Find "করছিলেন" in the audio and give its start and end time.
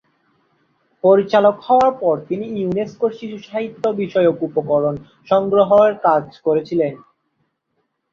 6.45-6.93